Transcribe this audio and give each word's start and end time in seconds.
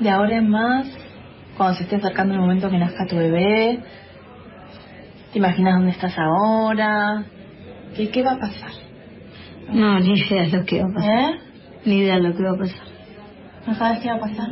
de 0.00 0.10
ahora 0.10 0.36
en 0.36 0.48
más, 0.48 0.86
cuando 1.56 1.76
se 1.76 1.84
esté 1.84 1.96
acercando 1.96 2.34
el 2.34 2.40
momento 2.40 2.70
que 2.70 2.78
nazca 2.78 3.06
tu 3.06 3.16
bebé, 3.16 3.80
¿te 5.32 5.38
imaginas 5.38 5.74
dónde 5.74 5.92
estás 5.92 6.18
ahora? 6.18 7.24
¿Qué, 7.96 8.10
qué 8.10 8.22
va 8.22 8.32
a 8.32 8.38
pasar? 8.38 8.72
No, 9.72 9.98
ni 10.00 10.14
idea 10.18 10.42
de 10.42 10.58
lo 10.58 10.64
que 10.64 10.82
va 10.82 10.88
a 10.88 10.94
pasar. 10.94 11.10
¿Eh? 11.10 11.38
Ni 11.84 11.98
idea 11.98 12.16
de 12.16 12.22
lo 12.22 12.36
que 12.36 12.42
va 12.42 12.50
a 12.50 12.58
pasar. 12.58 12.86
¿No 13.66 13.74
sabes 13.74 14.00
qué 14.00 14.08
va 14.08 14.16
a 14.16 14.20
pasar? 14.20 14.48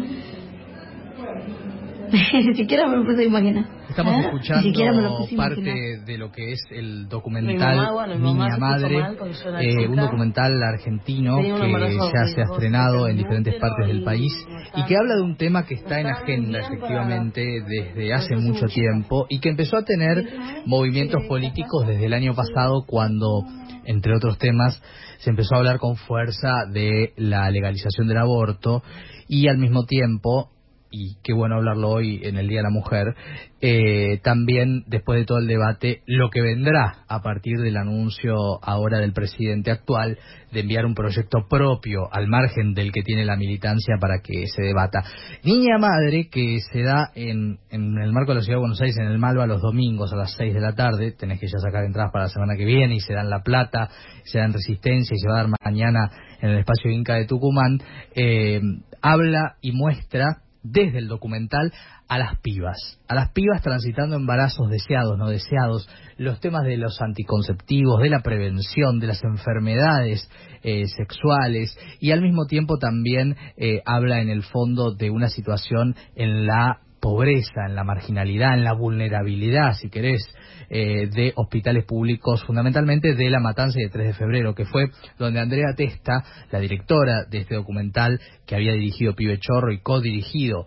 Ni 2.32 2.54
siquiera 2.54 2.86
me 2.88 2.96
lo 2.96 3.04
puse 3.04 3.22
a 3.22 3.24
imaginar. 3.24 3.64
Estamos 3.92 4.14
¿Eh? 4.14 4.20
escuchando 4.24 5.26
parte 5.36 5.98
de 6.06 6.16
lo 6.16 6.32
que 6.32 6.52
es 6.52 6.60
el 6.70 7.02
Mi 7.02 7.08
documental 7.10 7.76
mamá, 7.76 7.92
bueno, 7.92 8.14
mi 8.14 8.34
mamá 8.34 8.56
Madre, 8.56 8.98
mal 8.98 9.16
eh, 9.60 9.86
un 9.86 9.96
documental 9.96 10.62
argentino 10.62 11.36
que 11.36 11.98
ya 12.14 12.26
se 12.26 12.40
ha 12.40 12.44
estrenado 12.44 13.06
en 13.06 13.18
diferentes 13.18 13.54
partes 13.60 13.88
del 13.88 14.02
país 14.02 14.32
y 14.76 14.84
que 14.86 14.96
habla 14.96 15.16
de 15.16 15.20
un 15.20 15.36
tema 15.36 15.66
que 15.66 15.74
está 15.74 16.00
en 16.00 16.06
agenda 16.06 16.60
efectivamente 16.60 17.42
desde 17.42 18.14
hace 18.14 18.34
mucho 18.36 18.64
tiempo 18.64 19.26
y 19.28 19.40
que 19.40 19.50
empezó 19.50 19.76
a 19.76 19.84
tener 19.84 20.26
movimientos 20.64 21.22
políticos 21.28 21.86
desde 21.86 22.06
el 22.06 22.14
año 22.14 22.34
pasado 22.34 22.84
cuando, 22.86 23.44
entre 23.84 24.16
otros 24.16 24.38
temas, 24.38 24.82
se 25.18 25.28
empezó 25.28 25.54
a 25.54 25.58
hablar 25.58 25.78
con 25.78 25.96
fuerza 25.96 26.64
de 26.72 27.12
la 27.16 27.50
legalización 27.50 28.08
del 28.08 28.16
aborto 28.16 28.82
y 29.28 29.48
al 29.48 29.58
mismo 29.58 29.84
tiempo 29.84 30.48
y 30.92 31.16
qué 31.24 31.32
bueno 31.32 31.56
hablarlo 31.56 31.88
hoy 31.88 32.20
en 32.22 32.36
el 32.36 32.46
Día 32.46 32.58
de 32.58 32.64
la 32.64 32.70
Mujer, 32.70 33.14
eh, 33.60 34.20
también 34.22 34.84
después 34.86 35.18
de 35.18 35.24
todo 35.24 35.38
el 35.38 35.46
debate, 35.46 36.02
lo 36.06 36.30
que 36.30 36.42
vendrá 36.42 37.04
a 37.08 37.22
partir 37.22 37.58
del 37.58 37.76
anuncio 37.76 38.62
ahora 38.62 38.98
del 38.98 39.12
presidente 39.12 39.70
actual 39.70 40.18
de 40.52 40.60
enviar 40.60 40.84
un 40.84 40.94
proyecto 40.94 41.46
propio 41.48 42.12
al 42.12 42.28
margen 42.28 42.74
del 42.74 42.92
que 42.92 43.02
tiene 43.02 43.24
la 43.24 43.36
militancia 43.36 43.96
para 43.98 44.20
que 44.20 44.46
se 44.46 44.62
debata. 44.62 45.02
Niña 45.42 45.78
Madre, 45.78 46.28
que 46.30 46.58
se 46.72 46.82
da 46.82 47.10
en, 47.14 47.58
en 47.70 47.98
el 47.98 48.12
marco 48.12 48.32
de 48.32 48.36
la 48.36 48.42
Ciudad 48.42 48.58
de 48.58 48.60
Buenos 48.60 48.80
Aires, 48.80 48.98
en 48.98 49.06
el 49.06 49.18
Malva, 49.18 49.46
los 49.46 49.62
domingos 49.62 50.12
a 50.12 50.16
las 50.16 50.34
6 50.36 50.52
de 50.52 50.60
la 50.60 50.74
tarde, 50.74 51.12
tenés 51.12 51.40
que 51.40 51.46
ya 51.46 51.58
sacar 51.58 51.84
entradas 51.84 52.12
para 52.12 52.24
la 52.24 52.30
semana 52.30 52.54
que 52.56 52.66
viene 52.66 52.96
y 52.96 53.00
se 53.00 53.14
dan 53.14 53.30
La 53.30 53.42
Plata, 53.42 53.88
se 54.24 54.38
dan 54.38 54.52
Resistencia 54.52 55.14
y 55.14 55.18
se 55.18 55.28
va 55.28 55.40
a 55.40 55.44
dar 55.44 55.52
mañana 55.64 56.10
en 56.40 56.50
el 56.50 56.58
espacio 56.58 56.90
Inca 56.90 57.14
de 57.14 57.24
Tucumán, 57.24 57.80
eh, 58.14 58.60
habla 59.00 59.56
y 59.60 59.72
muestra 59.72 60.41
desde 60.62 60.98
el 60.98 61.08
documental 61.08 61.72
a 62.08 62.18
las 62.18 62.38
pibas, 62.40 63.00
a 63.08 63.14
las 63.14 63.30
pibas 63.30 63.62
transitando 63.62 64.16
embarazos 64.16 64.68
deseados, 64.70 65.18
no 65.18 65.28
deseados, 65.28 65.88
los 66.18 66.40
temas 66.40 66.64
de 66.64 66.76
los 66.76 67.00
anticonceptivos, 67.00 68.00
de 68.00 68.10
la 68.10 68.20
prevención, 68.20 68.98
de 69.00 69.08
las 69.08 69.22
enfermedades 69.24 70.28
eh, 70.62 70.86
sexuales 70.88 71.76
y 72.00 72.12
al 72.12 72.22
mismo 72.22 72.46
tiempo 72.46 72.78
también 72.78 73.36
eh, 73.56 73.82
habla 73.84 74.20
en 74.20 74.28
el 74.28 74.42
fondo 74.42 74.94
de 74.94 75.10
una 75.10 75.28
situación 75.28 75.96
en 76.14 76.46
la 76.46 76.80
pobreza, 77.02 77.66
en 77.66 77.74
la 77.74 77.82
marginalidad, 77.82 78.54
en 78.54 78.62
la 78.62 78.74
vulnerabilidad, 78.74 79.72
si 79.72 79.90
querés, 79.90 80.22
eh, 80.70 81.08
de 81.08 81.32
hospitales 81.34 81.84
públicos, 81.84 82.44
fundamentalmente 82.44 83.14
de 83.14 83.28
la 83.28 83.40
matanza 83.40 83.76
de 83.80 83.88
3 83.90 84.06
de 84.06 84.14
febrero, 84.14 84.54
que 84.54 84.66
fue 84.66 84.88
donde 85.18 85.40
Andrea 85.40 85.74
Testa, 85.76 86.22
la 86.52 86.60
directora 86.60 87.24
de 87.28 87.38
este 87.38 87.56
documental, 87.56 88.20
que 88.46 88.54
había 88.54 88.72
dirigido 88.74 89.16
Pibe 89.16 89.38
Chorro 89.40 89.72
y 89.72 89.80
co-dirigido 89.80 90.66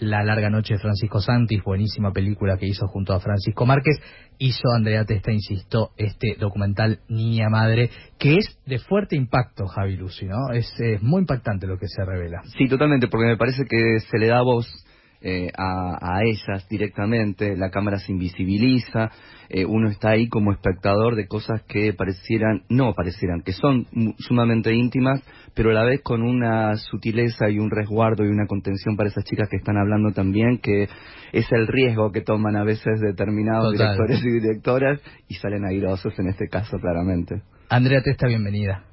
La 0.00 0.24
larga 0.24 0.50
noche 0.50 0.74
de 0.74 0.80
Francisco 0.80 1.20
Santis, 1.20 1.62
buenísima 1.62 2.10
película 2.12 2.58
que 2.58 2.66
hizo 2.66 2.88
junto 2.88 3.14
a 3.14 3.20
Francisco 3.20 3.64
Márquez, 3.64 3.96
hizo 4.38 4.68
Andrea 4.74 5.04
Testa, 5.04 5.30
insisto, 5.30 5.92
este 5.96 6.34
documental 6.38 6.98
Niña 7.08 7.48
Madre, 7.48 7.90
que 8.18 8.34
es 8.34 8.58
de 8.66 8.80
fuerte 8.80 9.14
impacto, 9.14 9.66
Javi 9.68 9.96
Lucy, 9.96 10.26
¿no? 10.26 10.52
Es, 10.52 10.68
es 10.80 11.00
muy 11.00 11.20
impactante 11.20 11.68
lo 11.68 11.78
que 11.78 11.86
se 11.86 12.04
revela. 12.04 12.42
Sí, 12.58 12.66
totalmente, 12.66 13.06
porque 13.06 13.28
me 13.28 13.36
parece 13.36 13.62
que 13.70 14.00
se 14.00 14.18
le 14.18 14.26
da 14.26 14.42
voz 14.42 14.66
eh, 15.20 15.50
a, 15.56 15.98
a 16.00 16.22
ellas 16.24 16.68
directamente, 16.68 17.56
la 17.56 17.70
cámara 17.70 17.98
se 17.98 18.12
invisibiliza, 18.12 19.10
eh, 19.48 19.64
uno 19.64 19.88
está 19.88 20.10
ahí 20.10 20.28
como 20.28 20.52
espectador 20.52 21.14
de 21.16 21.26
cosas 21.26 21.62
que 21.62 21.92
parecieran, 21.92 22.62
no 22.68 22.94
parecieran, 22.94 23.42
que 23.42 23.52
son 23.52 23.86
sumamente 24.18 24.74
íntimas, 24.74 25.22
pero 25.54 25.70
a 25.70 25.74
la 25.74 25.84
vez 25.84 26.02
con 26.02 26.22
una 26.22 26.76
sutileza 26.76 27.48
y 27.48 27.58
un 27.58 27.70
resguardo 27.70 28.24
y 28.24 28.28
una 28.28 28.46
contención 28.46 28.96
para 28.96 29.08
esas 29.08 29.24
chicas 29.24 29.48
que 29.48 29.56
están 29.56 29.76
hablando 29.78 30.12
también, 30.12 30.58
que 30.58 30.88
es 31.32 31.52
el 31.52 31.66
riesgo 31.66 32.12
que 32.12 32.22
toman 32.22 32.56
a 32.56 32.64
veces 32.64 33.00
determinados 33.00 33.72
Total. 33.72 33.96
directores 33.96 34.24
y 34.24 34.40
directoras 34.40 35.00
y 35.28 35.34
salen 35.34 35.64
airosos 35.64 36.18
en 36.18 36.28
este 36.28 36.48
caso, 36.48 36.78
claramente. 36.78 37.42
Andrea 37.68 38.02
Testa, 38.02 38.26
bienvenida. 38.26 38.84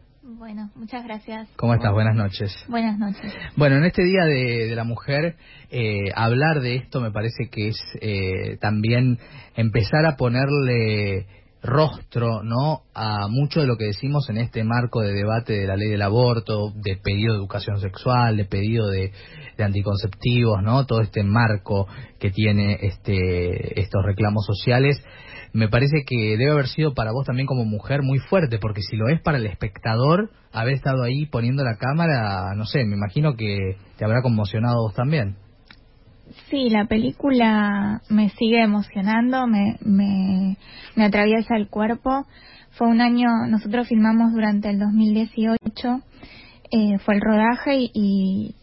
Bueno, 0.44 0.70
muchas 0.76 1.06
gracias. 1.06 1.48
¿Cómo 1.56 1.74
estás? 1.74 1.94
Buenas 1.94 2.18
noches. 2.18 2.54
Buenas 2.68 3.00
noches. 3.00 3.34
Bueno, 3.56 3.78
en 3.78 3.86
este 3.86 4.04
Día 4.04 4.26
de, 4.26 4.68
de 4.68 4.76
la 4.76 4.84
Mujer, 4.84 5.38
eh, 5.72 6.12
hablar 6.14 6.60
de 6.60 6.76
esto 6.76 7.00
me 7.00 7.12
parece 7.12 7.48
que 7.50 7.70
es 7.70 7.78
eh, 8.02 8.58
también 8.60 9.20
empezar 9.56 10.06
a 10.06 10.18
ponerle 10.18 11.28
rostro 11.64 12.44
no 12.44 12.82
a 12.94 13.28
mucho 13.30 13.62
de 13.62 13.68
lo 13.68 13.78
que 13.78 13.86
decimos 13.86 14.30
en 14.30 14.38
este 14.38 14.64
marco 14.64 15.02
de 15.02 15.14
debate 15.14 15.54
de 15.54 15.68
la 15.68 15.78
ley 15.78 15.90
del 15.90 16.02
aborto, 16.02 16.72
de 16.76 16.98
pedido 16.98 17.34
de 17.34 17.40
educación 17.40 17.80
sexual, 17.80 18.36
de 18.38 18.46
pedido 18.46 18.88
de, 18.90 19.12
anticonceptivos, 19.58 20.62
no 20.62 20.86
todo 20.86 21.02
este 21.02 21.24
marco 21.24 21.88
que 22.20 22.32
tiene 22.32 22.80
este 22.82 23.80
estos 23.80 24.04
reclamos 24.04 24.46
sociales. 24.46 25.02
Me 25.54 25.70
parece 25.70 26.04
que 26.06 26.36
debe 26.38 26.52
haber 26.52 26.68
sido 26.68 26.94
para 26.94 27.12
vos 27.12 27.26
también 27.26 27.48
como 27.48 27.64
mujer 27.64 28.02
muy 28.02 28.20
fuerte, 28.20 28.58
porque 28.60 28.82
si 28.82 28.98
lo 28.98 29.08
es 29.08 29.22
para 29.22 29.38
el 29.38 29.46
espectador, 29.46 30.32
haber 30.52 30.74
estado 30.74 31.04
ahí 31.04 31.28
poniendo 31.28 31.64
la 31.64 31.78
cámara, 31.78 32.56
no 32.56 32.66
sé, 32.66 32.84
me 32.86 32.96
imagino 32.96 33.36
que 33.36 33.78
te 33.98 34.04
habrá 34.04 34.22
conmocionado 34.22 34.82
vos 34.82 34.96
también. 34.96 35.38
Sí, 36.50 36.70
la 36.70 36.86
película 36.86 38.02
me 38.10 38.30
sigue 38.32 38.62
emocionando, 38.62 39.46
me, 39.48 39.78
me, 39.82 40.58
atraviesa 41.06 41.56
el 41.56 41.68
cuerpo. 41.68 42.26
Fue 42.72 42.88
un 42.88 43.02
año, 43.02 43.28
nosotros 43.48 43.88
filmamos 43.88 44.34
durante 44.34 44.70
el 44.70 44.80
2018, 44.80 45.58
eh, 46.72 46.98
fue 47.00 47.16
el 47.16 47.22
rodaje 47.22 47.90
y, 47.94 48.56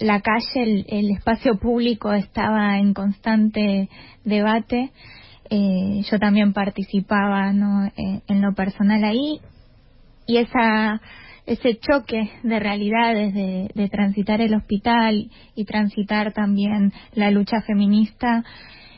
la 0.00 0.20
calle, 0.20 0.46
el, 0.54 0.86
el 0.88 1.10
espacio 1.10 1.58
público 1.58 2.12
estaba 2.12 2.78
en 2.78 2.94
constante 2.94 3.88
debate. 4.24 4.90
Eh, 5.50 6.02
yo 6.10 6.18
también 6.18 6.52
participaba 6.52 7.52
¿no? 7.52 7.84
eh, 7.86 8.22
en 8.26 8.40
lo 8.40 8.54
personal 8.54 9.02
ahí 9.04 9.40
y 10.26 10.38
esa 10.38 11.00
ese 11.46 11.78
choque 11.78 12.30
de 12.42 12.60
realidades 12.60 13.34
de, 13.34 13.88
transitar 13.90 14.40
el 14.40 14.54
hospital 14.54 15.30
y 15.54 15.64
transitar 15.64 16.32
también 16.32 16.92
la 17.14 17.30
lucha 17.30 17.62
feminista. 17.62 18.44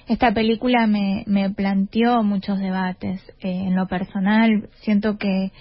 Esta 0.08 0.34
película 0.34 0.86
me, 0.86 1.25
me 1.26 1.48
planteó 1.50 2.22
muchos 2.22 2.58
debates 2.58 3.20
eh, 3.41 3.64
en 3.66 3.76
lo 3.76 3.86
personal. 3.86 4.69
Siento 4.82 5.16
que 5.16 5.52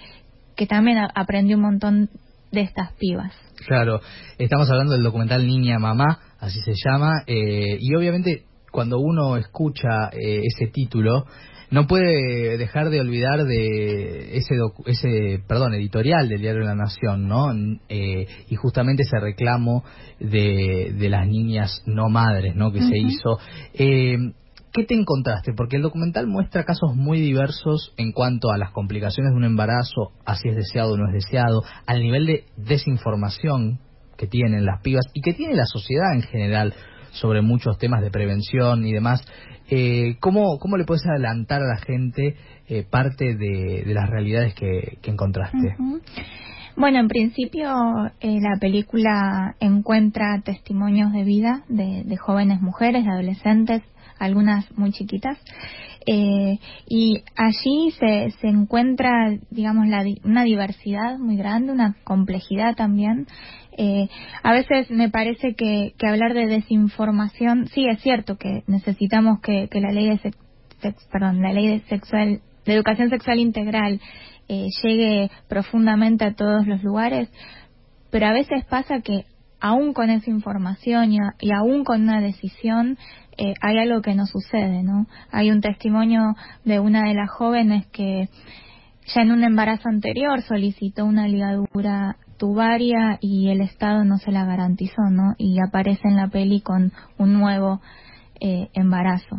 que 0.56 0.66
también 0.66 0.98
aprendí 1.14 1.54
un 1.54 1.62
montón 1.62 2.10
de 2.50 2.60
estas 2.60 2.92
pibas. 2.94 3.32
Claro, 3.66 4.00
estamos 4.38 4.70
hablando 4.70 4.92
del 4.92 5.02
documental 5.02 5.46
Niña 5.46 5.78
Mamá, 5.78 6.20
así 6.38 6.60
se 6.60 6.74
llama, 6.74 7.22
eh, 7.26 7.78
y 7.80 7.94
obviamente 7.94 8.44
cuando 8.70 8.98
uno 8.98 9.36
escucha 9.36 10.08
eh, 10.12 10.42
ese 10.44 10.70
título, 10.70 11.26
no 11.72 11.86
puede 11.86 12.58
dejar 12.58 12.90
de 12.90 13.00
olvidar 13.00 13.44
de 13.44 14.36
ese, 14.36 14.54
docu- 14.54 14.84
ese 14.86 15.42
perdón, 15.48 15.74
editorial 15.74 16.28
del 16.28 16.40
diario 16.40 16.60
La 16.62 16.74
Nación, 16.74 17.26
¿no? 17.26 17.50
Eh, 17.88 18.26
y 18.48 18.54
justamente 18.56 19.02
ese 19.02 19.18
reclamo 19.18 19.82
de, 20.20 20.94
de 20.96 21.08
las 21.08 21.26
niñas 21.26 21.82
no 21.86 22.08
madres, 22.08 22.54
¿no? 22.54 22.70
Que 22.72 22.82
se 22.82 22.98
hizo. 22.98 23.38
Eh, 23.74 24.16
¿Qué 24.74 24.84
te 24.84 24.94
encontraste? 24.94 25.52
Porque 25.54 25.76
el 25.76 25.82
documental 25.82 26.26
muestra 26.26 26.64
casos 26.64 26.94
muy 26.94 27.20
diversos 27.20 27.92
en 27.98 28.12
cuanto 28.12 28.50
a 28.52 28.58
las 28.58 28.70
complicaciones 28.70 29.32
de 29.32 29.36
un 29.36 29.44
embarazo, 29.44 30.12
a 30.24 30.36
si 30.36 30.48
es 30.48 30.56
deseado 30.56 30.92
o 30.92 30.96
no 30.96 31.08
es 31.08 31.14
deseado, 31.14 31.62
al 31.86 32.00
nivel 32.02 32.26
de 32.26 32.44
desinformación 32.56 33.80
que 34.16 34.26
tienen 34.26 34.64
las 34.64 34.80
pibas 34.82 35.04
y 35.14 35.20
que 35.20 35.34
tiene 35.34 35.54
la 35.54 35.66
sociedad 35.66 36.14
en 36.14 36.22
general 36.22 36.74
sobre 37.12 37.42
muchos 37.42 37.78
temas 37.78 38.02
de 38.02 38.10
prevención 38.10 38.86
y 38.86 38.92
demás. 38.92 39.24
Eh, 39.70 40.16
¿cómo, 40.20 40.58
¿Cómo 40.58 40.76
le 40.76 40.84
puedes 40.84 41.06
adelantar 41.06 41.62
a 41.62 41.66
la 41.66 41.78
gente 41.78 42.36
eh, 42.68 42.84
parte 42.88 43.36
de, 43.36 43.84
las 43.86 44.10
realidades 44.10 44.54
que, 44.54 44.98
encontraste? 45.04 45.76
Bueno, 46.76 46.98
en 46.98 47.08
principio 47.08 47.70
eh, 48.20 48.38
la 48.40 48.58
película 48.58 49.56
encuentra 49.60 50.40
testimonios 50.44 51.12
de 51.12 51.24
vida 51.24 51.62
de 51.68 52.16
jóvenes 52.16 52.60
mujeres, 52.60 53.04
de 53.04 53.10
adolescentes, 53.10 53.82
algunas 54.24 54.70
muy 54.76 54.92
chiquitas, 54.92 55.38
eh, 56.06 56.58
y 56.88 57.22
allí 57.36 57.92
se, 57.98 58.30
se 58.40 58.48
encuentra, 58.48 59.36
digamos, 59.50 59.86
la 59.86 60.04
una 60.24 60.42
diversidad 60.42 61.18
muy 61.18 61.36
grande, 61.36 61.72
una 61.72 61.96
complejidad 62.04 62.74
también. 62.74 63.26
Eh, 63.78 64.08
a 64.42 64.52
veces 64.52 64.90
me 64.90 65.08
parece 65.08 65.54
que, 65.54 65.94
hablar 66.06 66.34
de 66.34 66.46
desinformación, 66.46 67.68
sí 67.68 67.86
es 67.88 68.00
cierto 68.00 68.36
que 68.36 68.64
necesitamos 68.66 69.40
que, 69.40 69.68
que 69.68 69.80
la 69.80 69.92
ley 69.92 70.08
de 70.08 70.18
sex- 70.18 70.36
perdón, 71.10 71.40
la 71.40 71.52
ley 71.52 71.68
de 71.68 71.80
sexual 71.86 72.40
de 72.66 72.74
educación 72.74 73.08
sexual 73.08 73.38
integral 73.38 74.00
eh, 74.48 74.66
llegue 74.82 75.30
profundamente 75.48 76.24
a 76.24 76.34
todos 76.34 76.66
los 76.66 76.82
lugares, 76.82 77.30
pero 78.10 78.26
a 78.26 78.32
veces 78.32 78.64
pasa 78.66 79.00
que 79.00 79.24
aún 79.62 79.94
con 79.94 80.10
esa 80.10 80.28
información 80.28 81.12
y, 81.12 81.18
y 81.40 81.52
aún 81.52 81.84
con 81.84 82.02
una 82.02 82.20
decisión, 82.20 82.98
eh, 83.38 83.54
hay 83.62 83.78
algo 83.78 84.02
que 84.02 84.14
no 84.14 84.26
sucede, 84.26 84.82
¿no? 84.82 85.06
Hay 85.30 85.50
un 85.50 85.60
testimonio 85.60 86.34
de 86.64 86.80
una 86.80 87.04
de 87.08 87.14
las 87.14 87.30
jóvenes 87.30 87.86
que 87.86 88.28
ya 89.14 89.22
en 89.22 89.30
un 89.30 89.44
embarazo 89.44 89.88
anterior 89.88 90.42
solicitó 90.42 91.04
una 91.06 91.28
ligadura 91.28 92.16
tubaria 92.38 93.18
y 93.20 93.50
el 93.50 93.60
Estado 93.60 94.04
no 94.04 94.18
se 94.18 94.32
la 94.32 94.44
garantizó, 94.44 95.02
¿no? 95.10 95.34
Y 95.38 95.58
aparece 95.64 96.08
en 96.08 96.16
la 96.16 96.26
peli 96.28 96.60
con 96.60 96.92
un 97.16 97.32
nuevo 97.32 97.80
eh, 98.42 98.68
embarazo. 98.74 99.38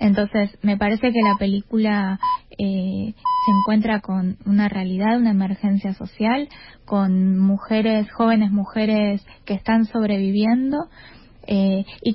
Entonces, 0.00 0.58
me 0.62 0.76
parece 0.76 1.12
que 1.12 1.20
la 1.22 1.36
película 1.38 2.18
eh, 2.58 3.14
se 3.14 3.52
encuentra 3.52 4.00
con 4.00 4.38
una 4.46 4.68
realidad, 4.68 5.18
una 5.18 5.30
emergencia 5.30 5.94
social, 5.94 6.48
con 6.84 7.38
mujeres, 7.38 8.10
jóvenes 8.10 8.50
mujeres 8.50 9.24
que 9.44 9.54
están 9.54 9.84
sobreviviendo 9.84 10.88
eh, 11.46 11.84
y 12.02 12.14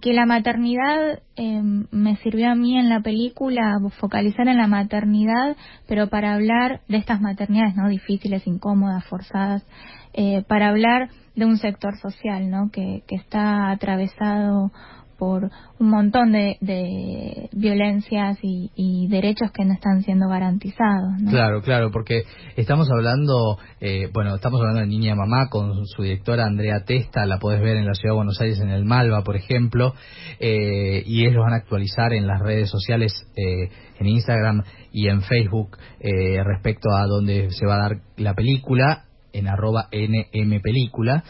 que 0.00 0.12
la 0.12 0.26
maternidad 0.26 1.20
eh, 1.36 1.62
me 1.90 2.16
sirvió 2.16 2.50
a 2.50 2.54
mí 2.54 2.78
en 2.78 2.88
la 2.88 3.00
película 3.00 3.78
focalizar 3.98 4.46
en 4.46 4.58
la 4.58 4.66
maternidad, 4.66 5.56
pero 5.86 6.08
para 6.08 6.34
hablar 6.34 6.82
de 6.88 6.98
estas 6.98 7.20
maternidades 7.20 7.74
no 7.74 7.88
difíciles, 7.88 8.46
incómodas, 8.46 9.04
forzadas, 9.06 9.66
eh, 10.14 10.44
para 10.48 10.68
hablar 10.68 11.10
de 11.34 11.46
un 11.46 11.56
sector 11.56 11.96
social, 11.98 12.50
¿no? 12.50 12.70
Que, 12.70 13.02
que 13.06 13.14
está 13.14 13.70
atravesado 13.70 14.72
por 15.18 15.50
un 15.78 15.90
montón 15.90 16.32
de, 16.32 16.56
de 16.60 17.48
violencias 17.52 18.38
y, 18.42 18.70
y, 18.74 19.08
derechos 19.08 19.50
que 19.52 19.64
no 19.64 19.74
están 19.74 20.02
siendo 20.02 20.28
garantizados. 20.28 21.14
Claro, 21.28 21.60
claro, 21.62 21.90
porque 21.90 22.22
estamos 22.56 22.88
hablando, 22.90 23.58
eh, 23.80 24.08
bueno, 24.12 24.34
estamos 24.34 24.60
hablando 24.60 24.80
de 24.80 24.86
Niña 24.86 25.14
Mamá 25.14 25.48
con 25.50 25.86
su 25.86 26.02
directora 26.02 26.46
Andrea 26.46 26.84
Testa, 26.84 27.26
la 27.26 27.38
podés 27.38 27.60
ver 27.60 27.76
en 27.76 27.86
la 27.86 27.94
Ciudad 27.94 28.14
de 28.14 28.18
Buenos 28.18 28.40
Aires 28.40 28.60
en 28.60 28.70
el 28.70 28.84
Malva, 28.84 29.22
por 29.24 29.36
ejemplo, 29.36 29.94
eh, 30.38 31.02
y 31.04 31.26
ellos 31.26 31.42
van 31.42 31.54
a 31.54 31.56
actualizar 31.56 32.12
en 32.12 32.26
las 32.26 32.40
redes 32.40 32.70
sociales, 32.70 33.12
eh, 33.36 33.70
en 33.98 34.06
Instagram 34.06 34.62
y 34.92 35.08
en 35.08 35.22
Facebook, 35.22 35.76
eh, 36.00 36.42
respecto 36.44 36.90
a 36.90 37.06
dónde 37.06 37.50
se 37.50 37.66
va 37.66 37.74
a 37.74 37.88
dar 37.88 38.00
la 38.16 38.34
película, 38.34 39.04
en 39.32 39.48
arroba 39.48 39.88
NM 39.92 40.60
Película. 40.60 41.24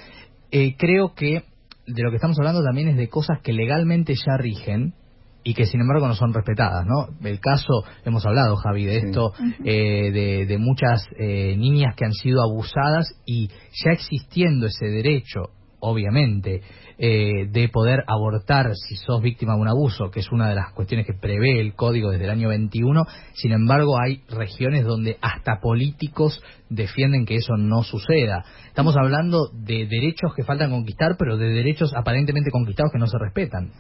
Eh, 0.51 0.77
creo 0.79 1.15
que 1.15 1.45
de 1.89 2.03
lo 2.03 2.11
que 2.11 2.17
estamos 2.17 2.39
hablando 2.39 2.63
también 2.63 2.89
es 2.89 2.97
de 2.97 3.09
cosas 3.09 3.39
que 3.43 3.53
legalmente 3.53 4.15
ya 4.15 4.37
rigen 4.37 4.95
y 5.43 5.55
que 5.55 5.67
sin 5.67 5.81
embargo 5.81 6.07
no 6.07 6.15
son 6.15 6.35
respetadas, 6.35 6.85
¿no? 6.85 7.09
El 7.27 7.41
caso, 7.41 7.85
hemos 8.05 8.27
hablado, 8.27 8.57
Javi, 8.57 8.85
de 8.85 8.97
esto, 8.99 9.33
eh, 9.65 10.11
de, 10.11 10.47
de, 10.47 10.59
muchas 10.59 11.07
eh, 11.19 11.57
niñas 11.57 11.95
que 11.97 12.05
han 12.05 12.13
sido 12.13 12.43
abusadas 12.43 13.09
y 13.25 13.49
ya 13.49 13.93
existiendo 13.93 14.67
ese 14.67 14.87
derecho, 14.87 15.51
obviamente, 15.81 16.63
eh, 16.99 17.47
de 17.51 17.69
poder 17.69 18.03
abortar 18.07 18.75
si 18.75 18.97
sos 18.97 19.23
víctima 19.23 19.55
de 19.55 19.61
un 19.61 19.69
abuso, 19.69 20.11
que 20.11 20.21
es 20.21 20.33
una 20.33 20.49
de 20.49 20.55
las 20.55 20.73
cuestiones 20.73 21.07
que 21.07 21.15
prevé 21.15 21.61
el 21.61 21.75
código 21.75 22.11
desde 22.11 22.25
el 22.25 22.31
año 22.31 22.49
21, 22.49 23.05
sin 23.35 23.53
embargo 23.53 24.01
hay 24.01 24.23
regiones 24.29 24.85
donde 24.85 25.17
hasta 25.21 25.61
políticos 25.61 26.43
defienden 26.69 27.25
que 27.25 27.37
eso 27.37 27.57
no 27.57 27.83
suceda. 27.83 28.45
Estamos 28.67 28.97
hablando 28.97 29.49
de 29.53 29.87
derechos 29.87 30.35
que 30.35 30.45
faltan 30.45 30.71
conquistar, 30.71 31.17
pero 31.19 31.37
de 31.37 31.49
derechos 31.49 31.95
aparentemente 31.97 32.51
conquistados 32.51 32.93
que 32.93 32.99
no 32.99 33.07
se 33.07 33.19
respetan. 33.19 33.71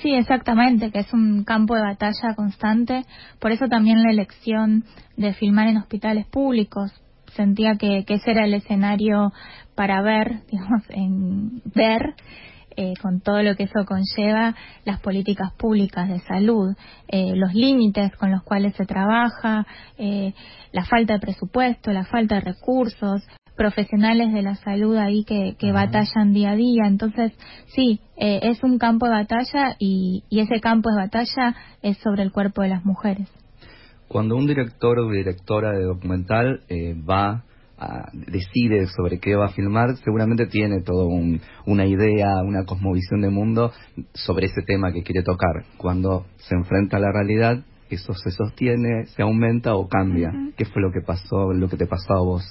Sí, 0.00 0.12
exactamente, 0.14 0.90
que 0.90 1.00
es 1.00 1.12
un 1.12 1.44
campo 1.44 1.74
de 1.74 1.82
batalla 1.82 2.34
constante. 2.34 3.04
Por 3.38 3.52
eso 3.52 3.66
también 3.68 4.02
la 4.02 4.10
elección 4.10 4.84
de 5.16 5.34
filmar 5.34 5.68
en 5.68 5.76
hospitales 5.76 6.26
públicos. 6.26 6.90
Sentía 7.36 7.76
que, 7.78 8.04
que 8.04 8.14
ese 8.14 8.30
era 8.30 8.44
el 8.44 8.54
escenario 8.54 9.32
para 9.74 10.02
ver, 10.02 10.42
digamos, 10.50 10.82
en 10.90 11.62
ver 11.74 12.14
eh, 12.76 12.94
con 13.00 13.20
todo 13.20 13.42
lo 13.42 13.54
que 13.56 13.64
eso 13.64 13.84
conlleva, 13.84 14.54
las 14.84 15.00
políticas 15.00 15.52
públicas 15.54 16.08
de 16.08 16.20
salud, 16.20 16.74
eh, 17.08 17.36
los 17.36 17.54
límites 17.54 18.16
con 18.16 18.30
los 18.32 18.42
cuales 18.42 18.74
se 18.76 18.84
trabaja, 18.84 19.66
eh, 19.96 20.34
la 20.72 20.84
falta 20.84 21.14
de 21.14 21.20
presupuesto, 21.20 21.92
la 21.92 22.04
falta 22.04 22.36
de 22.36 22.40
recursos, 22.40 23.22
profesionales 23.56 24.32
de 24.32 24.42
la 24.42 24.56
salud 24.56 24.96
ahí 24.96 25.24
que, 25.24 25.54
que 25.58 25.72
batallan 25.72 26.32
día 26.32 26.50
a 26.50 26.56
día. 26.56 26.82
Entonces, 26.86 27.32
sí, 27.74 28.00
eh, 28.16 28.40
es 28.42 28.62
un 28.62 28.78
campo 28.78 29.06
de 29.06 29.12
batalla 29.12 29.76
y, 29.78 30.24
y 30.28 30.40
ese 30.40 30.60
campo 30.60 30.90
de 30.90 30.96
batalla 30.96 31.54
es 31.82 31.98
sobre 31.98 32.22
el 32.22 32.32
cuerpo 32.32 32.62
de 32.62 32.68
las 32.68 32.84
mujeres. 32.84 33.28
Cuando 34.14 34.36
un 34.36 34.46
director 34.46 35.00
o 35.00 35.10
directora 35.10 35.72
de 35.72 35.82
documental 35.82 36.60
eh, 36.68 36.94
va 36.94 37.42
a, 37.76 38.12
decide 38.12 38.86
sobre 38.86 39.18
qué 39.18 39.34
va 39.34 39.46
a 39.46 39.48
filmar, 39.48 39.96
seguramente 40.04 40.46
tiene 40.46 40.82
toda 40.82 41.04
un, 41.04 41.40
una 41.66 41.84
idea, 41.84 42.36
una 42.44 42.64
cosmovisión 42.64 43.22
de 43.22 43.30
mundo 43.30 43.72
sobre 44.12 44.46
ese 44.46 44.62
tema 44.62 44.92
que 44.92 45.02
quiere 45.02 45.24
tocar. 45.24 45.64
Cuando 45.78 46.26
se 46.36 46.54
enfrenta 46.54 46.98
a 46.98 47.00
la 47.00 47.10
realidad, 47.10 47.64
eso 47.90 48.14
se 48.14 48.30
sostiene, 48.30 49.06
se 49.06 49.22
aumenta 49.22 49.74
o 49.74 49.88
cambia. 49.88 50.28
Uh 50.28 50.32
-huh. 50.32 50.54
¿Qué 50.56 50.64
fue 50.66 50.80
lo 50.80 50.92
que 50.92 51.00
pasó, 51.00 51.52
lo 51.52 51.68
que 51.68 51.76
te 51.76 51.86
pasó 51.86 52.14
a 52.14 52.22
vos? 52.22 52.44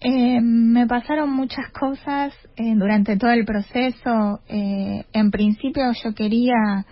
Eh, 0.00 0.40
me 0.40 0.88
pasaron 0.88 1.30
muchas 1.30 1.70
cosas 1.70 2.34
eh, 2.56 2.74
durante 2.74 3.16
todo 3.16 3.30
el 3.30 3.44
proceso. 3.44 4.40
Eh, 4.48 5.04
en 5.12 5.30
principio 5.30 5.84
yo 6.02 6.14
quería 6.16 6.84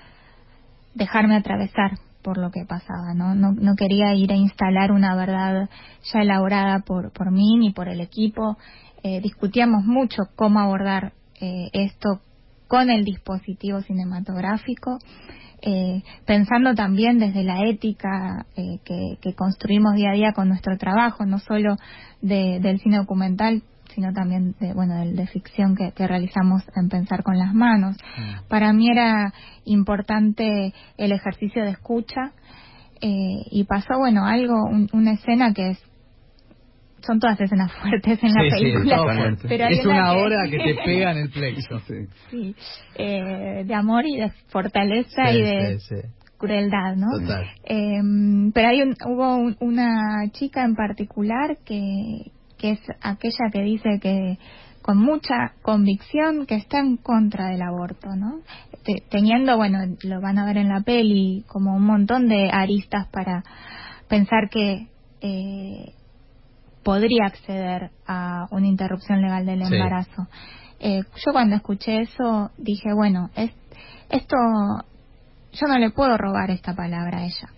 dejarme 0.94 1.34
atravesar 1.34 2.05
por 2.26 2.38
lo 2.38 2.50
que 2.50 2.64
pasaba, 2.66 3.14
¿no? 3.14 3.36
No, 3.36 3.76
quería 3.76 4.12
ir 4.12 4.32
a 4.32 4.34
instalar 4.34 4.90
una 4.90 5.14
verdad 5.14 5.70
ya 6.12 6.22
elaborada 6.22 6.80
por, 6.80 7.12
por 7.12 7.30
mí 7.30 7.56
ni 7.56 7.70
por 7.70 7.88
el 7.88 8.00
equipo. 8.00 8.58
Eh, 9.04 9.20
discutíamos 9.20 9.84
mucho 9.84 10.24
cómo 10.34 10.58
abordar 10.58 11.12
eh, 11.40 11.68
esto 11.72 12.20
con 12.66 12.90
el 12.90 13.04
dispositivo 13.04 13.80
cinematográfico, 13.82 14.98
eh, 15.62 16.02
pensando 16.26 16.74
también 16.74 17.20
desde 17.20 17.44
la 17.44 17.64
ética 17.64 18.44
eh, 18.56 18.80
que, 18.84 19.18
que, 19.20 19.34
construimos 19.34 19.94
día 19.94 20.10
a 20.10 20.14
día 20.14 20.32
con 20.32 20.48
nuestro 20.48 20.76
trabajo, 20.78 21.24
no 21.26 21.38
solo 21.38 21.76
de, 22.22 22.58
del 22.58 22.80
cine 22.80 22.96
documental, 22.96 23.62
sino 23.96 24.12
también 24.12 24.54
de, 24.60 24.74
bueno, 24.74 24.94
de, 25.00 25.14
de 25.14 25.26
ficción 25.26 25.74
que, 25.74 25.90
que, 25.92 26.06
realizamos 26.06 26.62
en 26.76 26.90
Pensar 26.90 27.22
con 27.22 27.38
las 27.38 27.54
Manos. 27.54 27.96
Mm. 27.96 28.46
Para 28.48 28.72
mí 28.74 28.90
era 28.90 29.32
importante 29.64 30.74
el 30.98 31.12
ejercicio 31.12 31.64
de 31.64 31.70
escucha 31.70 32.32
eh, 33.00 33.40
y 33.50 33.64
pasó, 33.64 33.98
bueno, 33.98 34.26
algo, 34.26 34.64
un, 34.64 34.88
una 34.92 35.12
escena 35.12 35.52
que 35.54 35.70
es 35.70 35.78
son 37.06 37.20
todas 37.20 37.40
escenas 37.40 37.72
fuertes 37.82 38.22
en 38.22 38.32
la 38.34 38.42
sí, 38.42 38.50
película. 38.50 39.36
Sí, 39.38 39.46
pero 39.48 39.66
es 39.66 39.84
una, 39.84 40.12
una 40.12 40.12
hora 40.12 40.44
que... 40.44 40.58
que... 40.58 40.74
te 40.74 40.82
pega 40.84 41.12
en 41.12 41.18
el 41.18 41.30
plexo. 41.30 41.80
Sí, 41.80 42.06
sí. 42.30 42.54
Eh, 42.96 43.64
de 43.64 43.74
amor 43.74 44.04
y 44.06 44.16
de 44.16 44.30
fortaleza 44.48 45.32
y 45.32 45.40
de 45.40 45.78
crueldad, 46.36 46.96
¿no? 46.96 47.06
Total. 47.18 47.46
Eh, 47.64 48.50
pero 48.52 48.68
hay 48.68 48.82
un, 48.82 48.94
hubo 49.06 49.36
un, 49.36 49.56
una 49.60 50.30
chica 50.32 50.64
en 50.64 50.74
particular 50.74 51.56
que, 51.64 52.32
que 52.58 52.72
es 52.72 52.80
aquella 53.00 53.50
que 53.52 53.62
dice 53.62 53.98
que 54.00 54.38
con 54.82 54.98
mucha 54.98 55.52
convicción 55.62 56.46
que 56.46 56.54
está 56.54 56.78
en 56.78 56.96
contra 56.96 57.48
del 57.48 57.62
aborto, 57.62 58.14
¿no? 58.14 58.40
Teniendo, 59.10 59.56
bueno, 59.56 59.78
lo 60.04 60.20
van 60.20 60.38
a 60.38 60.46
ver 60.46 60.58
en 60.58 60.68
la 60.68 60.80
peli, 60.80 61.44
como 61.48 61.74
un 61.74 61.84
montón 61.84 62.28
de 62.28 62.50
aristas 62.52 63.08
para 63.08 63.42
pensar 64.06 64.48
que 64.48 64.86
eh, 65.22 65.92
podría 66.84 67.26
acceder 67.26 67.90
a 68.06 68.46
una 68.52 68.68
interrupción 68.68 69.22
legal 69.22 69.44
del 69.44 69.62
embarazo. 69.62 70.28
Sí. 70.30 70.38
Eh, 70.78 71.00
yo 71.24 71.32
cuando 71.32 71.56
escuché 71.56 72.02
eso 72.02 72.52
dije, 72.56 72.92
bueno, 72.94 73.30
es, 73.34 73.50
esto, 74.08 74.36
yo 75.52 75.66
no 75.66 75.78
le 75.78 75.90
puedo 75.90 76.16
robar 76.16 76.50
esta 76.52 76.76
palabra 76.76 77.18
a 77.18 77.24
ella. 77.24 77.48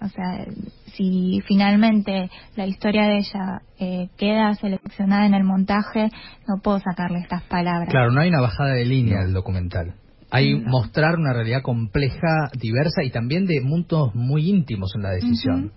O 0.00 0.08
sea, 0.08 0.46
si 0.96 1.40
finalmente 1.46 2.30
la 2.56 2.66
historia 2.66 3.04
de 3.06 3.18
ella 3.18 3.62
eh, 3.78 4.08
queda 4.16 4.54
seleccionada 4.54 5.26
en 5.26 5.34
el 5.34 5.44
montaje, 5.44 6.08
no 6.48 6.60
puedo 6.62 6.80
sacarle 6.80 7.20
estas 7.20 7.42
palabras. 7.44 7.88
Claro, 7.90 8.10
no 8.10 8.20
hay 8.20 8.28
una 8.28 8.40
bajada 8.40 8.74
de 8.74 8.84
línea 8.84 9.20
del 9.22 9.32
documental. 9.32 9.94
Hay 10.30 10.54
no. 10.54 10.68
mostrar 10.68 11.16
una 11.16 11.32
realidad 11.32 11.62
compleja, 11.62 12.50
diversa 12.58 13.02
y 13.04 13.10
también 13.10 13.46
de 13.46 13.60
mundos 13.60 14.14
muy 14.14 14.48
íntimos 14.48 14.92
en 14.96 15.02
la 15.02 15.10
decisión. 15.10 15.64
Uh 15.64 15.68
-huh. 15.68 15.72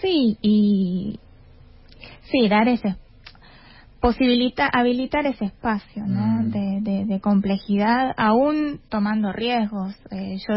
Sí, 0.00 0.38
y 0.42 1.20
sí, 2.30 2.48
dar 2.48 2.68
ese 2.68 2.96
posibilita 4.00 4.66
habilitar 4.66 5.24
ese 5.26 5.44
espacio 5.44 6.04
¿no? 6.04 6.42
Mm. 6.42 6.50
de, 6.50 6.80
de, 6.80 7.04
de, 7.04 7.20
complejidad 7.20 8.12
aún 8.16 8.80
tomando 8.88 9.32
riesgos 9.32 9.94
eh, 10.10 10.38
yo 10.38 10.56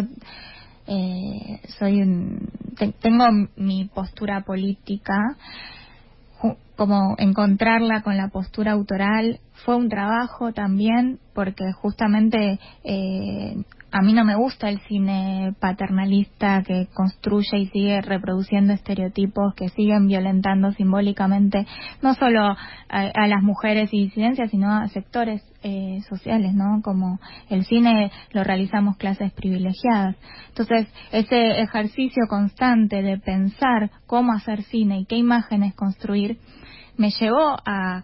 eh, 0.88 1.62
soy 1.78 2.02
un 2.02 2.50
tengo 2.76 3.26
mi 3.56 3.86
postura 3.86 4.42
política 4.42 5.38
como 6.76 7.16
encontrarla 7.18 8.02
con 8.02 8.18
la 8.18 8.30
postura 8.30 8.74
autoral 8.74 9.40
fue 9.66 9.76
un 9.76 9.90
trabajo 9.90 10.54
también 10.54 11.20
porque 11.34 11.72
justamente 11.74 12.60
eh, 12.84 13.56
a 13.98 14.02
mí 14.02 14.12
no 14.12 14.26
me 14.26 14.36
gusta 14.36 14.68
el 14.68 14.82
cine 14.82 15.56
paternalista 15.58 16.62
que 16.64 16.90
construye 16.94 17.60
y 17.60 17.68
sigue 17.68 18.02
reproduciendo 18.02 18.74
estereotipos 18.74 19.56
que 19.56 19.70
siguen 19.70 20.08
violentando 20.08 20.74
simbólicamente 20.74 21.66
no 22.02 22.14
solo 22.14 22.42
a, 22.90 23.28
las 23.28 23.42
mujeres 23.42 23.94
y 23.94 24.04
disidencias, 24.04 24.52
sino 24.52 24.70
a 24.70 24.90
sectores 24.90 25.42
eh, 25.64 26.02
sociales, 26.10 26.54
¿no? 26.54 26.82
Como 26.84 27.20
el 27.50 27.64
cine 27.64 28.12
lo 28.32 28.44
realizamos 28.44 28.98
clases 28.98 29.32
privilegiadas. 29.32 30.18
Entonces, 30.50 30.88
ese 31.14 31.62
ejercicio 31.62 32.24
constante 32.28 33.02
de 33.02 33.18
pensar 33.18 33.92
cómo 34.08 34.34
hacer 34.34 34.64
cine 34.64 35.00
y 35.00 35.06
qué 35.06 35.16
imágenes 35.16 35.74
construir 35.74 36.38
me 36.98 37.10
llevó 37.10 37.58
a 37.66 38.04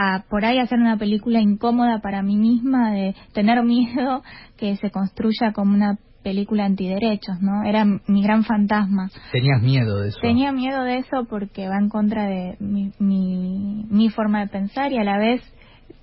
a 0.00 0.24
por 0.30 0.44
ahí 0.44 0.60
hacer 0.60 0.78
una 0.78 0.96
película 0.96 1.40
incómoda 1.40 1.98
para 1.98 2.22
mí 2.22 2.36
misma, 2.36 2.92
de 2.92 3.16
tener 3.32 3.62
miedo 3.64 4.22
que 4.56 4.76
se 4.76 4.90
construya 4.92 5.52
como 5.52 5.74
una 5.74 5.98
película 6.22 6.66
antiderechos, 6.66 7.40
¿no? 7.40 7.64
Era 7.64 7.84
mi 7.84 8.22
gran 8.22 8.44
fantasma. 8.44 9.10
¿Tenías 9.32 9.60
miedo 9.60 10.00
de 10.00 10.08
eso? 10.10 10.18
Tenía 10.20 10.52
miedo 10.52 10.84
de 10.84 10.98
eso 10.98 11.26
porque 11.28 11.68
va 11.68 11.78
en 11.78 11.88
contra 11.88 12.26
de 12.26 12.56
mi, 12.60 12.92
mi, 12.98 14.08
forma 14.10 14.40
de 14.40 14.48
pensar 14.48 14.92
y 14.92 14.98
a 14.98 15.04
la 15.04 15.18
vez 15.18 15.42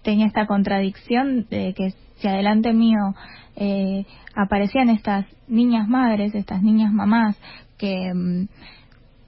tenía 0.03 0.27
esta 0.27 0.45
contradicción 0.45 1.47
de 1.49 1.73
que 1.73 1.91
si 2.17 2.27
adelante 2.27 2.73
mío 2.73 3.13
eh, 3.55 4.05
aparecían 4.35 4.89
estas 4.89 5.25
niñas 5.47 5.87
madres, 5.87 6.35
estas 6.35 6.61
niñas 6.61 6.91
mamás 6.91 7.37
que 7.77 8.11
mm, 8.13 8.47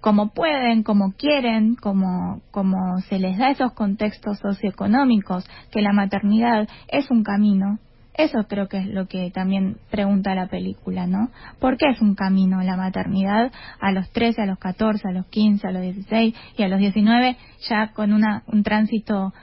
como 0.07 0.29
pueden, 0.29 0.83
como 0.83 1.11
quieren, 1.17 1.75
como, 1.75 2.39
como 2.51 2.97
se 3.09 3.19
les 3.19 3.37
da 3.37 3.49
esos 3.51 3.73
contextos 3.73 4.39
socioeconómicos, 4.39 5.45
que 5.69 5.81
la 5.81 5.91
maternidad 5.91 6.65
es 6.87 7.11
un 7.11 7.23
camino. 7.23 7.79
Eso 8.13 8.45
creo 8.47 8.69
que 8.69 8.77
es 8.77 8.87
lo 8.87 9.09
que 9.09 9.31
también 9.31 9.75
pregunta 9.91 10.33
la 10.33 10.47
película, 10.47 11.07
¿no? 11.07 11.29
¿Por 11.59 11.75
qué 11.75 11.89
es 11.89 11.99
un 11.99 12.15
camino 12.15 12.61
la 12.61 12.77
maternidad 12.77 13.51
a 13.81 13.91
los 13.91 14.09
13, 14.11 14.43
a 14.43 14.45
los 14.45 14.59
14, 14.59 15.09
a 15.09 15.11
los 15.11 15.25
15, 15.25 15.67
a 15.67 15.71
los 15.71 15.81
16 15.81 16.33
y 16.57 16.63
a 16.63 16.69
los 16.69 16.79
19 16.79 17.35
ya 17.67 17.91
con 17.91 18.13
una, 18.13 18.43
un 18.47 18.63
tránsito 18.63 19.33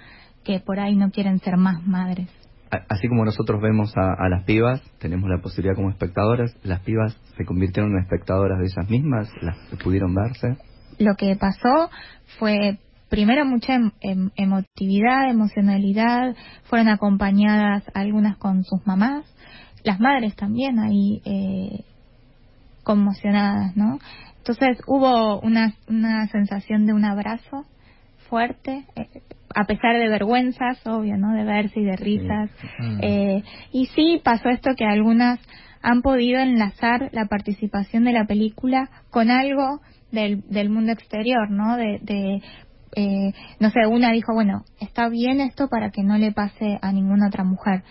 que 0.44 0.60
por 0.60 0.80
ahí 0.80 0.96
no 0.96 1.10
quieren 1.10 1.40
ser 1.40 1.58
más 1.58 1.86
madres? 1.86 2.30
Así 2.88 3.08
como 3.08 3.24
nosotros 3.24 3.60
vemos 3.60 3.92
a, 3.96 4.28
las 4.28 4.44
pibas, 4.44 4.82
tenemos 4.98 5.28
la 5.28 5.38
posibilidad 5.38 5.74
como 5.74 5.90
espectadoras, 5.90 6.56
las 6.62 6.80
pibas 6.80 7.16
se 7.36 7.44
convirtieron 7.44 7.92
en 7.92 8.02
espectadoras 8.02 8.58
de 8.58 8.66
ellas 8.66 8.90
mismas, 8.90 9.28
las 9.40 9.56
pudieron 9.82 10.14
verse. 10.14 10.56
Lo 10.98 11.14
que 11.16 11.36
pasó 11.36 11.90
fue 12.38 12.78
primero 13.08 13.44
mucha 13.44 13.74
em, 13.74 13.90
em, 14.00 14.30
emotividad, 14.36 15.30
emocionalidad, 15.30 16.34
fueron 16.64 16.88
acompañadas 16.88 17.84
algunas 17.94 18.36
con 18.38 18.64
sus 18.64 18.86
mamás, 18.86 19.24
las 19.82 20.00
madres 20.00 20.34
también 20.36 20.78
ahí 20.78 21.22
eh, 21.24 21.84
conmocionadas, 22.82 23.76
¿no? 23.76 23.98
Entonces 24.38 24.78
hubo 24.86 25.40
una, 25.40 25.74
una 25.88 26.26
sensación 26.28 26.86
de 26.86 26.92
un 26.92 27.04
abrazo 27.04 27.64
fuerte, 28.34 28.84
eh, 28.96 29.22
a 29.54 29.64
pesar 29.64 29.96
de 29.96 30.08
vergüenzas, 30.08 30.84
obvio, 30.88 31.16
¿no? 31.16 31.32
De 31.34 31.44
verse 31.44 31.78
y 31.78 31.84
de 31.84 31.94
risas. 31.94 32.50
Mm. 32.80 32.98
Eh, 33.00 33.44
y 33.70 33.86
sí 33.94 34.20
pasó 34.24 34.48
esto 34.48 34.70
que 34.76 34.84
algunas 34.84 35.38
han 35.82 36.02
podido 36.02 36.40
enlazar 36.40 37.10
la 37.12 37.26
participación 37.26 38.02
de 38.02 38.12
la 38.12 38.24
película 38.26 38.90
con 39.10 39.30
algo 39.30 39.80
del, 40.10 40.42
del 40.50 40.68
mundo 40.68 40.90
exterior, 40.90 41.48
¿no? 41.48 41.76
De, 41.76 42.00
de 42.02 42.42
eh, 42.96 43.32
no 43.60 43.70
sé, 43.70 43.86
una 43.86 44.10
dijo, 44.10 44.34
bueno, 44.34 44.64
está 44.80 45.08
bien 45.08 45.40
esto 45.40 45.68
para 45.68 45.90
que 45.90 46.02
no 46.02 46.18
le 46.18 46.32
pase 46.32 46.80
a 46.82 46.90
ninguna 46.90 47.28
otra 47.28 47.44
mujer, 47.44 47.84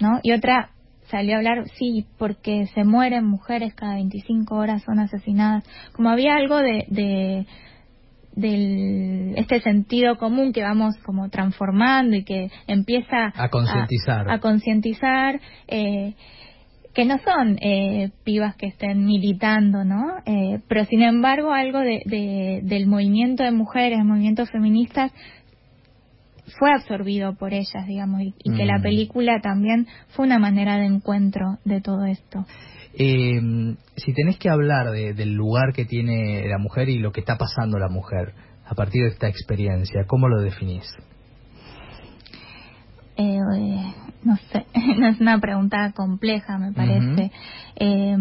¿no? 0.00 0.20
Y 0.22 0.30
otra 0.30 0.70
salió 1.10 1.34
a 1.34 1.38
hablar, 1.38 1.64
sí, 1.76 2.06
porque 2.16 2.68
se 2.74 2.84
mueren 2.84 3.24
mujeres 3.24 3.74
cada 3.74 3.94
25 3.94 4.54
horas, 4.54 4.84
son 4.84 5.00
asesinadas. 5.00 5.64
Como 5.94 6.10
había 6.10 6.36
algo 6.36 6.58
de, 6.58 6.84
de 6.86 7.46
del 8.36 9.34
este 9.36 9.60
sentido 9.60 10.16
común 10.18 10.52
que 10.52 10.62
vamos 10.62 10.96
como 11.04 11.28
transformando 11.28 12.16
y 12.16 12.24
que 12.24 12.50
empieza 12.66 13.32
a 13.34 13.48
concientizar. 13.48 14.30
a, 14.30 14.40
concientizar 14.40 15.40
eh, 15.68 16.14
que 16.94 17.04
no 17.04 17.18
son 17.18 17.58
eh, 17.60 18.10
pibas 18.24 18.56
que 18.56 18.66
estén 18.66 19.04
militando 19.04 19.84
no 19.84 20.16
eh, 20.26 20.60
pero 20.68 20.84
sin 20.84 21.02
embargo 21.02 21.52
algo 21.52 21.78
de, 21.78 22.60
del 22.64 22.86
movimiento 22.86 23.44
de 23.44 23.52
mujeres 23.52 24.04
movimientos 24.04 24.50
feministas 24.50 25.12
fue 26.58 26.72
absorbido 26.72 27.36
por 27.36 27.54
ellas 27.54 27.86
digamos 27.86 28.20
y, 28.20 28.32
que 28.56 28.64
la 28.64 28.78
mm. 28.78 28.82
película 28.82 29.40
también 29.40 29.86
fue 30.08 30.26
una 30.26 30.38
manera 30.38 30.76
de 30.76 30.86
encuentro 30.86 31.58
de 31.64 31.80
todo 31.80 32.04
esto 32.04 32.46
eh, 32.96 33.40
si 33.96 34.12
tenés 34.12 34.38
que 34.38 34.48
hablar 34.48 34.90
del 34.90 35.34
lugar 35.34 35.72
que 35.72 35.84
tiene 35.84 36.46
la 36.48 36.58
mujer 36.58 36.88
y 36.88 36.98
lo 36.98 37.12
que 37.12 37.20
está 37.20 37.36
pasando 37.36 37.78
la 37.78 37.88
mujer 37.88 38.34
a 38.66 38.74
partir 38.74 39.02
de 39.02 39.08
esta 39.08 39.28
experiencia, 39.28 40.04
¿cómo 40.06 40.28
lo 40.28 40.40
definís? 40.40 40.84
Eh, 43.16 43.38
no 44.24 44.36
sé, 44.52 44.66
no 44.98 45.08
es 45.08 45.20
una 45.20 45.38
pregunta 45.38 45.92
compleja, 45.92 46.58
me 46.58 46.72
parece. 46.72 47.30
eh, 47.76 48.16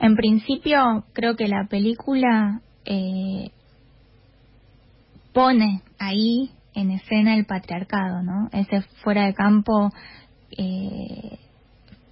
en 0.00 0.14
principio, 0.14 1.04
creo 1.12 1.34
que 1.34 1.48
la 1.48 1.66
película 1.68 2.60
eh, 2.84 3.50
pone 5.32 5.82
ahí 5.98 6.50
en 6.74 6.92
escena 6.92 7.34
el 7.34 7.46
patriarcado, 7.46 8.22
¿no? 8.22 8.48
Ese 8.52 8.82
fuera 9.02 9.26
de 9.26 9.34
campo 9.34 9.90
eh, 10.56 11.38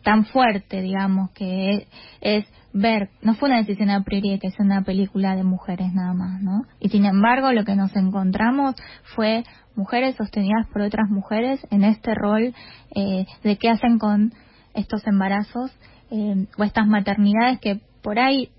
tan 0.07 0.25
fuerte, 0.27 0.83
digamos, 0.83 1.33
que 1.33 1.89
es, 2.21 2.45
ver, 2.73 3.11
no 3.23 3.35
fue 3.35 3.49
una 3.49 3.59
decisión 3.59 3.91
a 3.91 4.05
priori 4.05 4.39
que 4.39 4.47
es 4.47 4.55
una 4.61 4.83
película 4.85 5.35
de 5.35 5.43
mujeres 5.43 5.93
nada 5.93 6.15
más, 6.15 6.41
¿no? 6.41 6.63
Y 6.79 6.91
sin 6.91 7.07
embargo, 7.07 7.51
lo 7.51 7.65
que 7.65 7.75
nos 7.75 7.91
encontramos 7.97 8.77
fue 9.17 9.43
mujeres 9.75 10.15
sostenidas 10.15 10.69
por 10.73 10.83
otras 10.83 11.11
mujeres 11.11 11.59
en 11.73 11.83
este 11.83 12.15
rol 12.15 12.55
eh, 12.95 13.27
de 13.43 13.57
qué 13.57 13.69
hacen 13.69 13.99
con 13.99 14.33
estos 14.75 15.05
embarazos 15.09 15.77
eh, 16.13 16.47
o 16.57 16.63
estas 16.63 16.87
maternidades 16.87 17.59
que 17.59 17.81
por 18.01 18.21
ahí 18.21 18.51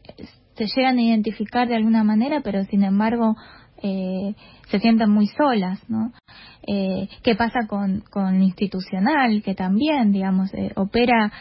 se 0.58 0.66
llegan 0.66 0.98
a 0.98 1.01
identificar 1.01 1.66
de 1.70 1.77
alguna 1.77 2.04
manera, 2.04 2.42
pero 2.44 2.62
sin 2.66 2.84
embargo 2.84 3.38
eh, 3.81 4.34
se 4.69 4.79
sienten 4.79 5.10
muy 5.10 5.27
solas, 5.27 5.79
¿no? 5.89 6.12
Eh, 6.67 7.07
¿Qué 7.24 7.36
pasa 7.36 7.67
con, 7.67 8.03
con 8.12 8.41
institucional, 8.41 9.41
que 9.41 9.55
también, 9.55 10.12
digamos, 10.12 10.53
eh, 10.53 10.72
opera 10.75 11.31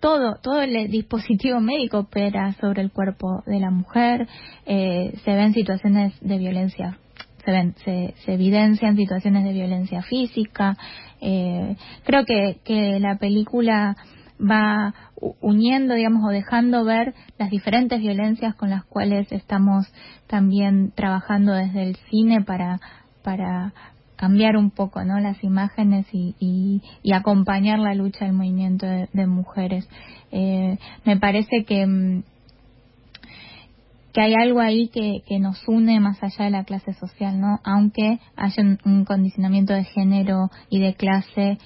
todo, 0.00 0.36
todo 0.42 0.62
el 0.62 0.90
dispositivo 0.90 1.60
médico 1.60 1.98
opera 1.98 2.54
sobre 2.54 2.82
el 2.82 2.90
cuerpo 2.90 3.42
de 3.46 3.60
la 3.60 3.70
mujer, 3.70 4.26
eh, 4.64 5.12
se 5.24 5.34
ven 5.34 5.52
situaciones 5.52 6.18
de 6.20 6.38
violencia, 6.38 6.98
se 7.44 7.50
ven, 7.50 7.74
se, 7.84 8.14
se 8.24 8.34
evidencian 8.34 8.96
situaciones 8.96 9.44
de 9.44 9.52
violencia 9.52 10.02
física. 10.02 10.76
Eh, 11.20 11.76
creo 12.04 12.24
que, 12.24 12.60
que 12.64 12.98
la 12.98 13.18
película 13.18 13.96
va 14.40 14.94
uniendo, 15.40 15.94
digamos, 15.94 16.24
o 16.24 16.28
dejando 16.28 16.84
ver 16.84 17.14
las 17.38 17.50
diferentes 17.50 18.00
violencias 18.00 18.54
con 18.54 18.70
las 18.70 18.84
cuales 18.84 19.30
estamos 19.32 19.86
también 20.26 20.92
trabajando 20.94 21.52
desde 21.52 21.82
el 21.82 21.96
cine 22.10 22.42
para, 22.42 22.80
para 23.22 23.72
cambiar 24.20 24.58
un 24.58 24.70
poco 24.70 25.02
¿no? 25.02 25.18
las 25.18 25.42
imágenes 25.42 26.06
y, 26.12 26.34
y, 27.02 27.12
acompañar 27.12 27.78
la 27.78 27.94
lucha 27.94 28.26
del 28.26 28.34
movimiento 28.34 28.86
de, 28.86 29.26
mujeres. 29.26 29.88
Eh, 30.30 30.76
me 31.06 31.16
parece 31.16 31.64
que, 31.64 31.86
mm, 31.86 32.22
que 34.12 34.20
hay 34.20 34.34
algo 34.34 34.60
ahí 34.60 34.88
que, 34.88 35.22
que 35.26 35.38
nos 35.38 35.66
une 35.66 36.00
más 36.00 36.22
allá 36.22 36.44
de 36.44 36.50
la 36.50 36.64
clase 36.64 36.92
social, 36.92 37.40
¿no? 37.40 37.60
aunque 37.64 38.20
haya 38.36 38.62
un, 38.84 39.06
condicionamiento 39.06 39.72
de 39.72 39.84
género 39.84 40.50
y 40.68 40.80
de 40.80 40.94
clase 40.94 41.56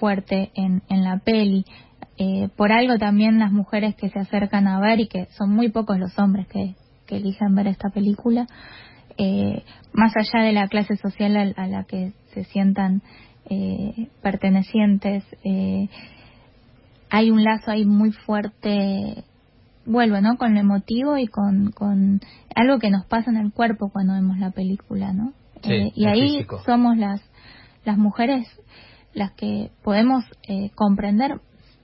fuerte 0.00 0.50
en, 0.54 0.82
en 0.88 1.04
la 1.04 1.18
peli. 1.18 1.64
Eh, 2.18 2.48
por 2.56 2.72
algo 2.72 2.98
también 2.98 3.38
las 3.38 3.52
mujeres 3.52 3.94
que 3.94 4.10
se 4.10 4.18
acercan 4.18 4.66
a 4.68 4.80
ver 4.80 5.00
y 5.00 5.08
que 5.08 5.26
son 5.36 5.50
muy 5.50 5.70
pocos 5.70 5.98
los 5.98 6.18
hombres 6.18 6.46
que, 6.48 6.74
que 7.06 7.16
eligen 7.16 7.54
ver 7.54 7.66
esta 7.66 7.90
película, 7.90 8.46
eh, 9.18 9.64
más 9.92 10.12
allá 10.16 10.44
de 10.44 10.52
la 10.52 10.68
clase 10.68 10.96
social 10.96 11.54
a, 11.56 11.66
la 11.66 11.84
que 11.84 12.12
se 12.32 12.44
sientan 12.44 13.02
eh, 13.50 14.08
pertenecientes, 14.22 15.24
eh, 15.44 15.88
hay 17.10 17.30
un 17.30 17.42
lazo 17.42 17.72
ahí 17.72 17.84
muy 17.84 18.12
fuerte, 18.12 19.24
vuelvo, 19.84 20.20
¿no? 20.20 20.38
Con 20.38 20.54
lo 20.54 20.60
emotivo 20.60 21.18
y 21.18 21.26
con, 21.26 21.72
con 21.72 22.20
algo 22.54 22.78
que 22.78 22.90
nos 22.90 23.04
pasa 23.06 23.30
en 23.30 23.36
el 23.36 23.52
cuerpo 23.52 23.90
cuando 23.92 24.14
vemos 24.14 24.38
la 24.38 24.52
película, 24.52 25.12
¿no? 25.12 25.32
Eh, 25.64 25.90
y 25.94 26.06
ahí 26.06 26.46
somos 26.64 26.96
las, 26.96 27.20
las 27.84 27.98
mujeres 27.98 28.46
las 29.12 29.32
que 29.32 29.70
podemos 29.82 30.24
comprender 30.76 31.40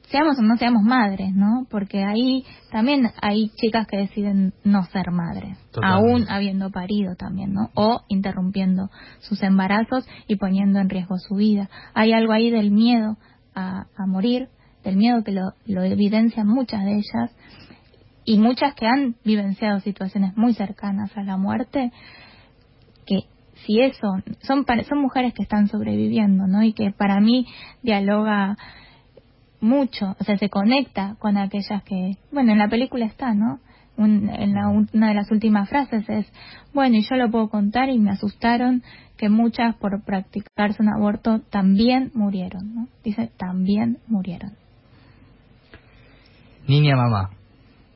seamos 0.07 0.39
o 0.39 0.43
no 0.43 0.57
seamos 0.57 0.83
madres, 0.83 1.35
¿no? 1.35 1.67
Porque 1.71 2.05
ahí 2.05 2.45
también 2.71 3.11
hay 3.21 3.51
chicas 3.57 3.87
que 3.87 3.99
deciden 3.99 4.53
no 4.65 4.85
ser 4.85 5.11
madres, 5.11 5.59
Totalmente. 5.73 6.11
aún 6.11 6.27
habiendo 6.29 6.71
parido 6.71 7.15
también, 7.17 7.53
¿no? 7.53 7.71
O 7.75 8.03
interrumpiendo 8.09 8.91
sus 9.21 9.43
embarazos 9.43 10.07
y 10.29 10.37
poniendo 10.37 10.79
en 10.79 10.89
riesgo 10.89 11.19
su 11.19 11.35
vida. 11.37 11.69
Hay 11.95 12.13
algo 12.13 12.33
ahí 12.33 12.51
del 12.51 12.71
miedo 12.71 13.17
a, 13.55 13.87
a 13.97 14.07
morir, 14.07 14.49
del 14.85 14.97
miedo 14.97 15.25
que 15.25 15.33
lo, 15.33 15.53
lo 15.67 15.83
evidencian 15.83 16.47
muchas 16.47 16.85
de 16.85 16.93
ellas 16.93 17.37
y 18.25 18.39
muchas 18.39 18.75
que 18.75 18.87
han 18.87 19.17
vivenciado 19.25 19.81
situaciones 19.81 20.37
muy 20.37 20.55
cercanas 20.55 21.17
a 21.17 21.23
la 21.23 21.37
muerte, 21.37 21.93
que 23.07 23.21
si 23.65 23.81
eso, 23.81 24.19
son, 24.43 24.65
son 24.89 24.99
mujeres 25.01 25.33
que 25.35 25.43
están 25.43 25.69
sobreviviendo, 25.69 26.47
¿no? 26.47 26.63
Y 26.63 26.73
que 26.73 26.91
para 26.91 27.21
mí 27.21 27.47
dialoga 27.83 28.57
mucho, 29.61 30.17
o 30.21 30.25
sea, 30.25 30.37
se 30.39 30.49
conecta 30.49 31.17
con 31.19 31.37
aquellas 31.37 31.83
que, 31.85 32.17
bueno, 32.33 32.53
en 32.53 32.59
la 32.59 32.69
película 32.69 33.07
está, 33.07 33.35
¿no? 33.35 33.61
Un- 33.97 34.29
en 34.29 34.53
la, 34.55 34.69
una 34.69 35.09
de 35.09 35.15
las 35.15 35.31
últimas 35.31 35.69
frases 35.69 36.07
es, 36.09 36.27
bueno, 36.75 36.97
y 36.97 37.03
yo 37.09 37.17
lo 37.17 37.31
puedo 37.31 37.49
contar 37.49 37.89
y 37.89 37.99
me 37.99 38.11
asustaron 38.11 38.83
que 39.17 39.31
muchas 39.31 39.75
por 39.77 40.05
practicarse 40.05 40.83
un 40.83 40.91
aborto 40.91 41.41
también 41.51 42.11
murieron, 42.15 42.75
¿no? 42.75 42.89
Dice, 43.03 43.31
también 43.39 43.99
murieron. 44.07 44.53
Niña 46.69 46.97
Mamá, 46.97 47.31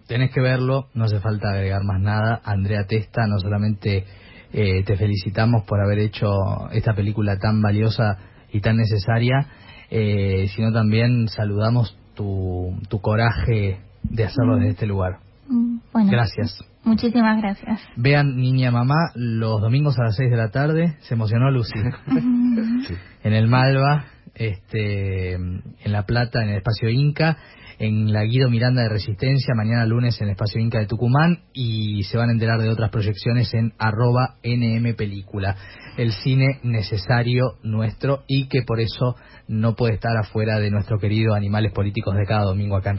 tenés 0.07 0.31
que 0.33 0.40
verlo, 0.40 0.87
no 0.95 1.05
hace 1.05 1.21
falta 1.21 1.50
agregar 1.50 1.83
más 1.85 2.00
nada. 2.00 2.40
Andrea 2.45 2.85
Testa, 2.87 3.26
no 3.26 3.38
solamente 3.38 4.05
eh, 4.52 4.83
te 4.85 4.97
felicitamos 4.97 5.64
por 5.64 5.81
haber 5.81 5.99
hecho 5.99 6.71
esta 6.73 6.95
película 6.95 7.37
tan 7.38 7.61
valiosa 7.61 8.17
y 8.52 8.61
tan 8.61 8.76
necesaria, 8.76 9.47
eh, 9.90 10.47
sino 10.54 10.73
también 10.73 11.28
saludamos 11.28 11.97
tu, 12.14 12.75
tu 12.88 13.00
coraje 13.00 13.80
de 14.02 14.25
hacerlo 14.25 14.56
desde 14.56 14.70
este 14.70 14.87
lugar. 14.87 15.18
Mm, 15.49 15.78
Bueno, 15.92 16.11
Gracias. 16.11 16.64
Muchísimas 16.82 17.38
gracias. 17.42 17.80
Vean 17.97 18.37
Niña 18.37 18.70
Mamá 18.70 19.12
los 19.14 19.61
domingos 19.61 19.99
a 19.99 20.04
las 20.04 20.16
6 20.16 20.30
de 20.30 20.37
la 20.37 20.50
tarde. 20.50 20.97
Se 21.00 21.14
emocionó 21.14 21.50
Lucy. 21.50 21.78
En 23.23 23.35
el 23.35 23.49
Malva, 23.49 24.06
este, 24.35 25.35
en 25.35 25.62
La 25.85 26.04
Plata, 26.04 26.42
en 26.42 26.49
el 26.49 26.56
Espacio 26.56 26.88
Inca. 26.88 27.37
En 27.81 28.13
la 28.13 28.25
Guido 28.25 28.51
Miranda 28.51 28.83
de 28.83 28.91
Resistencia, 28.91 29.55
mañana 29.55 29.87
lunes 29.87 30.21
en 30.21 30.29
Espacio 30.29 30.61
Inca 30.61 30.79
de 30.79 30.87
Tucumán. 30.87 31.45
Y 31.55 32.03
se 32.03 32.19
van 32.19 32.29
a 32.29 32.33
enterar 32.33 32.61
de 32.61 32.69
otras 32.69 32.91
proyecciones 32.91 33.55
en 33.55 33.73
arroba 33.79 34.37
NM 34.45 34.95
Película. 34.97 35.57
El 35.97 36.13
cine 36.13 36.61
necesario 36.63 37.57
nuestro 37.63 38.25
y 38.29 38.49
que 38.49 38.65
por 38.65 38.81
eso 38.81 39.17
no 39.49 39.77
puede 39.77 39.95
estar 39.95 40.15
afuera 40.19 40.59
de 40.59 40.71
nuestro 40.71 40.99
querido 40.99 41.35
Animales 41.35 41.73
Políticos 41.73 42.17
de 42.17 42.27
cada 42.27 42.45
domingo 42.45 42.77
acá 42.77 42.91
en 42.91 42.99